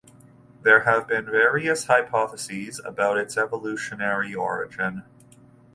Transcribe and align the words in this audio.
There 0.63 0.79
have 0.79 1.07
been 1.07 1.25
various 1.25 1.85
hypotheses 1.85 2.81
about 2.83 3.19
its 3.19 3.37
evolutionary 3.37 4.33
origin. 4.33 5.03